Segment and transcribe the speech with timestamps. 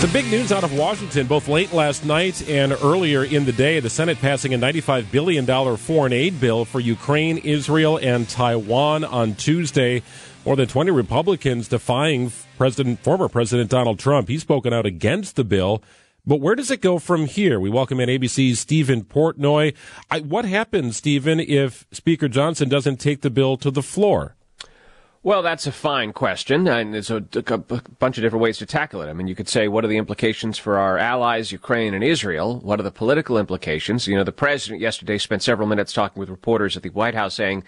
[0.00, 3.80] The big news out of Washington, both late last night and earlier in the day,
[3.80, 9.34] the Senate passing a $95 billion foreign aid bill for Ukraine, Israel, and Taiwan on
[9.34, 10.02] Tuesday.
[10.46, 14.28] More than 20 Republicans defying President, former President Donald Trump.
[14.28, 15.82] He's spoken out against the bill.
[16.24, 17.60] But where does it go from here?
[17.60, 19.74] We welcome in ABC's Steven Portnoy.
[20.10, 24.34] I, what happens, Steven, if Speaker Johnson doesn't take the bill to the floor?
[25.22, 29.02] Well, that's a fine question, and there's a, a, bunch of different ways to tackle
[29.02, 29.10] it.
[29.10, 32.58] I mean, you could say, what are the implications for our allies, Ukraine and Israel?
[32.60, 34.06] What are the political implications?
[34.06, 37.34] You know, the president yesterday spent several minutes talking with reporters at the White House
[37.34, 37.64] saying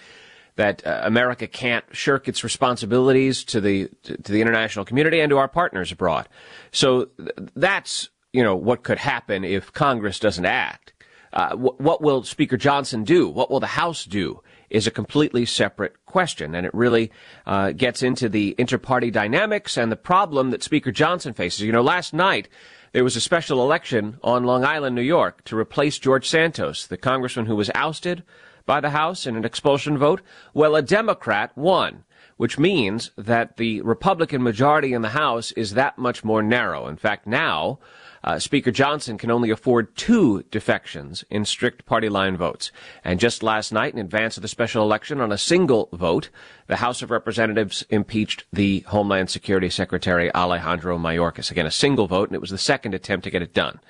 [0.57, 5.29] that uh, America can't shirk its responsibilities to the to, to, the international community and
[5.29, 6.31] to our partners abroad.
[6.71, 10.95] So th- that's you know what could happen if Congress doesn't act.
[11.35, 13.29] Uh, wh- what will Speaker Johnson do?
[13.29, 14.43] What will the House do?
[14.73, 16.55] Is a completely separate question.
[16.55, 17.13] And it really
[17.47, 21.61] uh, gets into the inter-party dynamics and the problem that Speaker Johnson faces.
[21.61, 22.49] You know, last night,
[22.93, 26.97] there was a special election on Long Island, New York, to replace George Santos, the
[26.97, 28.23] congressman who was ousted
[28.65, 30.23] by the House in an expulsion vote.
[30.55, 32.05] Well, a Democrat won
[32.39, 36.89] which means that the Republican majority in the House is that much more narrow.
[36.89, 37.79] In fact, now
[38.25, 42.71] uh, Speaker Johnson can only afford two defections in strict party line votes.
[43.05, 46.31] And just last night, in advance of the special election, on a single vote,
[46.69, 51.51] the House of Representatives impeached the Homeland Security Secretary Alejandro Mayorkas.
[51.51, 53.81] Again, a single vote, and it was the second attempt to get it done.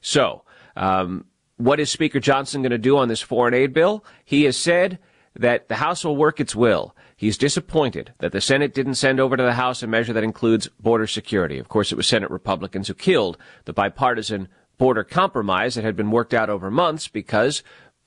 [0.00, 0.42] So,
[0.76, 1.26] um,
[1.56, 4.04] what is Speaker Johnson going to do on this foreign aid bill?
[4.24, 4.98] He has said
[5.38, 6.94] that the House will work its will.
[7.16, 10.68] He's disappointed that the Senate didn't send over to the House a measure that includes
[10.80, 11.58] border security.
[11.58, 14.48] Of course, it was Senate Republicans who killed the bipartisan
[14.78, 17.62] border compromise that had been worked out over months because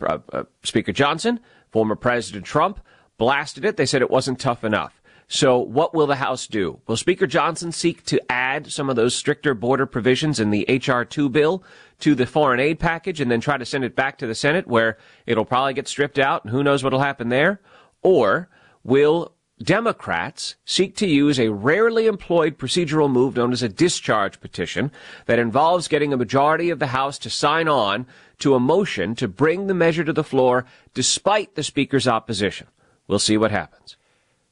[0.05, 1.39] uh, uh, Speaker Johnson,
[1.71, 2.79] former President Trump,
[3.17, 3.77] blasted it.
[3.77, 4.98] They said it wasn't tough enough.
[5.31, 6.81] So what will the House do?
[6.87, 11.05] Will Speaker Johnson seek to add some of those stricter border provisions in the H.R.
[11.05, 11.63] 2 bill
[11.99, 14.65] to the foreign aid package and then try to send it back to the Senate
[14.65, 14.97] where
[15.27, 17.61] it'll probably get stripped out and who knows what'll happen there?
[18.01, 18.49] Or
[18.83, 24.91] will Democrats seek to use a rarely employed procedural move known as a discharge petition
[25.27, 28.07] that involves getting a majority of the House to sign on
[28.39, 30.65] to a motion to bring the measure to the floor
[30.95, 32.65] despite the Speaker's opposition.
[33.07, 33.95] We'll see what happens.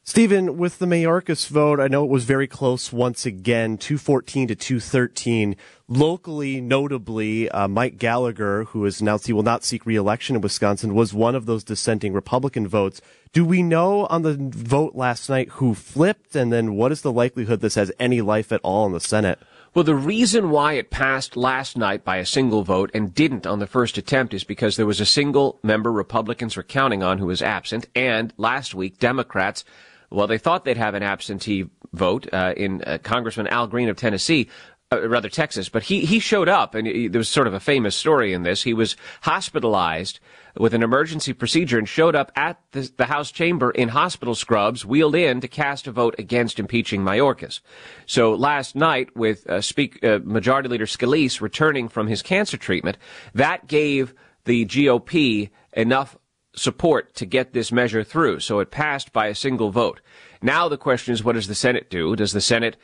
[0.09, 4.55] Steven, with the Mayorkas vote, I know it was very close once again, 214 to
[4.55, 5.57] 213.
[5.89, 10.95] Locally, notably, uh, Mike Gallagher, who has announced he will not seek reelection in Wisconsin,
[10.95, 13.01] was one of those dissenting Republican votes.
[13.33, 16.37] Do we know on the vote last night who flipped?
[16.37, 19.39] And then what is the likelihood this has any life at all in the Senate?
[19.73, 23.59] Well, the reason why it passed last night by a single vote and didn't on
[23.59, 27.25] the first attempt is because there was a single member Republicans were counting on who
[27.25, 29.65] was absent, and last week Democrats
[30.09, 33.97] well, they thought they'd have an absentee vote uh, in uh, Congressman Al Green of
[33.97, 34.49] Tennessee.
[34.89, 37.59] Uh, rather Texas, but he, he showed up and he, there was sort of a
[37.59, 38.63] famous story in this.
[38.63, 40.21] He was hospitalized
[40.55, 44.85] with an emergency procedure and showed up at the, the, House chamber in hospital scrubs,
[44.85, 47.59] wheeled in to cast a vote against impeaching Mayorkas.
[48.05, 52.97] So last night, with uh, speak, uh, Majority Leader Scalise returning from his cancer treatment,
[53.33, 54.13] that gave
[54.45, 56.17] the GOP enough
[56.57, 58.39] support to get this measure through.
[58.39, 60.01] So it passed by a single vote.
[60.41, 62.15] Now the question is, what does the Senate do?
[62.15, 62.77] Does the Senate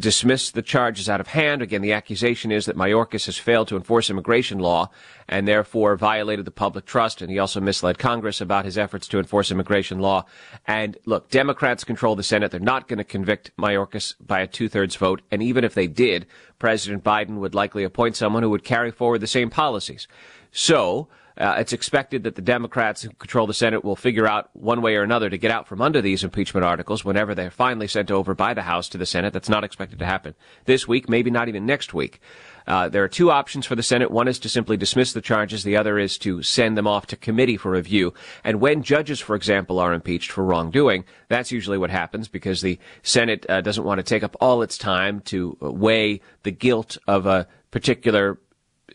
[0.00, 1.62] dismiss the charges out of hand?
[1.62, 4.90] Again, the accusation is that Mayorkas has failed to enforce immigration law
[5.28, 7.22] and therefore violated the public trust.
[7.22, 10.24] And he also misled Congress about his efforts to enforce immigration law.
[10.66, 12.50] And look, Democrats control the Senate.
[12.50, 15.22] They're not going to convict Mayorkas by a two thirds vote.
[15.30, 16.26] And even if they did,
[16.58, 20.08] President Biden would likely appoint someone who would carry forward the same policies.
[20.50, 24.82] So, uh, it's expected that the Democrats who control the Senate will figure out one
[24.82, 28.10] way or another to get out from under these impeachment articles whenever they're finally sent
[28.10, 29.32] over by the House to the Senate.
[29.32, 30.34] That's not expected to happen
[30.66, 32.20] this week, maybe not even next week.
[32.66, 34.10] Uh, there are two options for the Senate.
[34.10, 35.64] One is to simply dismiss the charges.
[35.64, 38.14] The other is to send them off to committee for review.
[38.44, 42.78] And when judges, for example, are impeached for wrongdoing, that's usually what happens because the
[43.02, 47.26] Senate uh, doesn't want to take up all its time to weigh the guilt of
[47.26, 48.38] a particular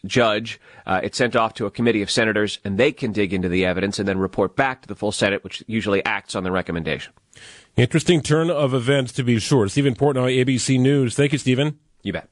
[0.06, 0.60] judge.
[0.86, 3.66] Uh, it's sent off to a committee of senators, and they can dig into the
[3.66, 7.14] evidence and then report back to the full Senate, which usually acts on the recommendation.
[7.76, 9.68] Interesting turn of events, to be sure.
[9.68, 11.16] Steven Portnoy, ABC News.
[11.16, 11.78] Thank you, Steven.
[12.02, 12.30] You bet.